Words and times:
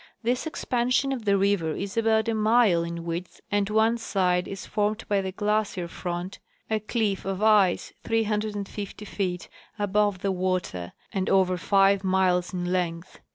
This 0.23 0.47
ex 0.47 0.65
pansion 0.65 1.13
of 1.13 1.25
the 1.25 1.37
river 1.37 1.75
is 1.75 1.95
about 1.95 2.27
a 2.27 2.33
mile 2.33 2.83
in 2.83 3.05
width 3.05 3.39
and 3.51 3.69
one 3.69 3.99
side 3.99 4.47
is 4.47 4.65
formed 4.65 5.07
by 5.07 5.21
the 5.21 5.31
glacier 5.31 5.87
front, 5.87 6.39
a 6.71 6.79
cliff 6.79 7.23
of 7.23 7.43
ice 7.43 7.93
350 8.03 9.05
feet 9.05 9.47
above 9.77 10.23
the 10.23 10.31
water 10.31 10.93
and 11.13 11.29
over 11.29 11.55
five 11.55 12.03
miles 12.03 12.51
in 12.51 12.71
length. 12.71 13.19